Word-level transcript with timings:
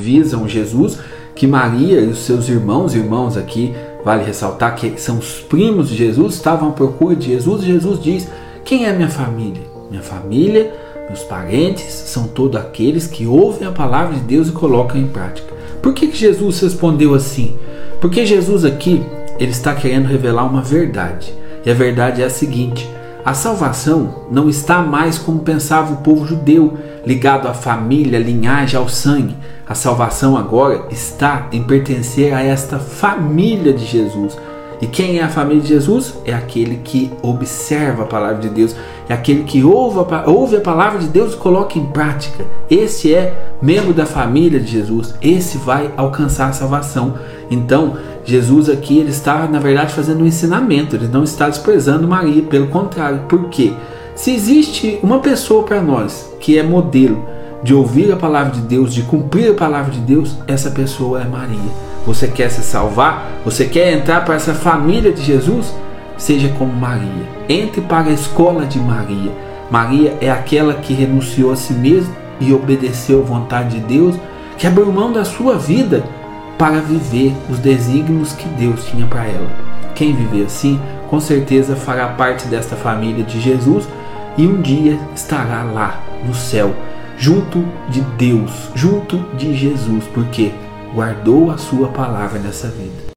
visam 0.00 0.48
Jesus 0.48 0.98
que 1.34 1.46
Maria 1.46 2.00
e 2.00 2.08
os 2.08 2.18
seus 2.18 2.48
irmãos, 2.48 2.94
irmãos 2.94 3.36
aqui, 3.36 3.74
vale 4.04 4.24
ressaltar 4.24 4.74
que 4.74 5.00
são 5.00 5.18
os 5.18 5.40
primos 5.40 5.88
de 5.88 5.96
Jesus, 5.96 6.34
estavam 6.34 6.68
à 6.68 6.72
procura 6.72 7.16
de 7.16 7.28
Jesus. 7.28 7.62
Jesus 7.62 8.02
diz: 8.02 8.28
Quem 8.64 8.86
é 8.86 8.92
minha 8.92 9.08
família? 9.08 9.62
Minha 9.90 10.02
família, 10.02 10.72
meus 11.08 11.22
parentes, 11.22 11.92
são 11.92 12.28
todos 12.28 12.60
aqueles 12.60 13.06
que 13.06 13.26
ouvem 13.26 13.66
a 13.66 13.72
palavra 13.72 14.14
de 14.14 14.20
Deus 14.20 14.48
e 14.48 14.52
colocam 14.52 15.00
em 15.00 15.06
prática. 15.06 15.48
Por 15.82 15.94
que, 15.94 16.08
que 16.08 16.16
Jesus 16.16 16.60
respondeu 16.60 17.14
assim? 17.14 17.56
Porque 18.00 18.26
Jesus 18.26 18.64
aqui 18.64 19.02
ele 19.38 19.50
está 19.50 19.74
querendo 19.74 20.06
revelar 20.06 20.44
uma 20.44 20.60
verdade. 20.62 21.32
E 21.64 21.70
a 21.70 21.74
verdade 21.74 22.22
é 22.22 22.26
a 22.26 22.30
seguinte: 22.30 22.88
a 23.24 23.34
salvação 23.34 24.26
não 24.30 24.48
está 24.48 24.82
mais 24.82 25.18
como 25.18 25.40
pensava 25.40 25.94
o 25.94 25.98
povo 25.98 26.26
judeu, 26.26 26.74
ligado 27.04 27.48
à 27.48 27.54
família, 27.54 28.18
linhagem, 28.18 28.78
ao 28.78 28.88
sangue. 28.88 29.36
A 29.68 29.74
salvação 29.74 30.36
agora 30.36 30.86
está 30.90 31.48
em 31.52 31.62
pertencer 31.62 32.34
a 32.34 32.42
esta 32.42 32.78
família 32.78 33.72
de 33.72 33.84
Jesus. 33.84 34.36
E 34.80 34.86
quem 34.86 35.18
é 35.18 35.22
a 35.22 35.28
família 35.28 35.62
de 35.62 35.68
Jesus? 35.68 36.14
É 36.24 36.32
aquele 36.32 36.76
que 36.82 37.12
observa 37.20 38.04
a 38.04 38.06
palavra 38.06 38.38
de 38.38 38.48
Deus, 38.48 38.74
é 39.08 39.12
aquele 39.12 39.44
que 39.44 39.62
ouve 39.62 39.98
a, 40.14 40.30
ouve 40.30 40.56
a 40.56 40.60
palavra 40.60 40.98
de 40.98 41.08
Deus 41.08 41.34
e 41.34 41.36
coloca 41.36 41.78
em 41.78 41.84
prática. 41.86 42.46
Esse 42.70 43.14
é 43.14 43.52
membro 43.60 43.92
da 43.92 44.06
família 44.06 44.58
de 44.58 44.72
Jesus, 44.72 45.14
esse 45.20 45.58
vai 45.58 45.90
alcançar 45.98 46.48
a 46.48 46.52
salvação. 46.52 47.14
Então, 47.50 47.96
Jesus 48.24 48.70
aqui 48.70 48.98
ele 48.98 49.10
está, 49.10 49.46
na 49.46 49.58
verdade, 49.58 49.92
fazendo 49.92 50.22
um 50.22 50.26
ensinamento, 50.26 50.96
ele 50.96 51.08
não 51.08 51.24
está 51.24 51.48
desprezando 51.48 52.08
Maria, 52.08 52.42
pelo 52.42 52.68
contrário. 52.68 53.20
Por 53.28 53.50
quê? 53.50 53.74
Se 54.14 54.34
existe 54.34 54.98
uma 55.02 55.20
pessoa 55.20 55.62
para 55.62 55.80
nós 55.80 56.30
que 56.40 56.58
é 56.58 56.62
modelo 56.62 57.24
de 57.62 57.74
ouvir 57.74 58.12
a 58.12 58.16
palavra 58.16 58.52
de 58.52 58.60
Deus, 58.60 58.92
de 58.92 59.02
cumprir 59.02 59.52
a 59.52 59.54
palavra 59.54 59.90
de 59.90 60.00
Deus, 60.00 60.36
essa 60.46 60.70
pessoa 60.70 61.22
é 61.22 61.24
Maria. 61.24 61.70
Você 62.06 62.26
quer 62.26 62.50
se 62.50 62.62
salvar? 62.62 63.30
Você 63.44 63.66
quer 63.66 63.92
entrar 63.92 64.24
para 64.24 64.34
essa 64.34 64.54
família 64.54 65.12
de 65.12 65.22
Jesus? 65.22 65.74
Seja 66.16 66.48
como 66.58 66.72
Maria. 66.72 67.28
Entre 67.48 67.80
para 67.80 68.08
a 68.08 68.12
escola 68.12 68.66
de 68.66 68.78
Maria. 68.78 69.32
Maria 69.70 70.16
é 70.20 70.30
aquela 70.30 70.74
que 70.74 70.92
renunciou 70.92 71.52
a 71.52 71.56
si 71.56 71.72
mesma 71.72 72.14
e 72.40 72.52
obedeceu 72.52 73.20
à 73.20 73.24
vontade 73.24 73.78
de 73.78 73.86
Deus, 73.86 74.16
que 74.58 74.66
abriu 74.66 74.90
mão 74.90 75.12
da 75.12 75.24
sua 75.24 75.56
vida 75.56 76.02
para 76.58 76.80
viver 76.80 77.34
os 77.48 77.58
desígnios 77.58 78.32
que 78.32 78.48
Deus 78.48 78.84
tinha 78.86 79.06
para 79.06 79.24
ela. 79.26 79.48
Quem 79.94 80.14
viver 80.14 80.46
assim, 80.46 80.80
com 81.08 81.20
certeza 81.20 81.76
fará 81.76 82.08
parte 82.08 82.48
desta 82.48 82.76
família 82.76 83.24
de 83.24 83.40
Jesus 83.40 83.86
e 84.40 84.46
um 84.46 84.62
dia 84.62 84.98
estará 85.14 85.62
lá 85.62 86.02
no 86.26 86.34
céu, 86.34 86.74
junto 87.18 87.62
de 87.90 88.00
Deus, 88.16 88.70
junto 88.74 89.18
de 89.36 89.54
Jesus, 89.54 90.04
porque 90.14 90.50
guardou 90.94 91.50
a 91.50 91.58
sua 91.58 91.88
palavra 91.88 92.38
nessa 92.38 92.68
vida. 92.68 93.00